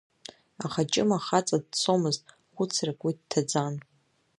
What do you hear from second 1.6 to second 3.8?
дцомызт, хәыцрак уи дҭаӡан.